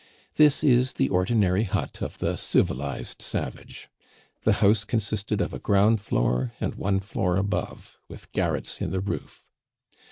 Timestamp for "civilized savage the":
2.35-4.53